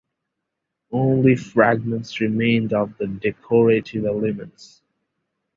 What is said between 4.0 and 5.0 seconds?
elements.